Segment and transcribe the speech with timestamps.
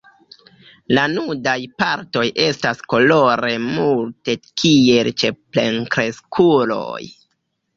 [0.97, 7.03] La nudaj partoj estas kolore multe kiel ĉe plenkreskuloj.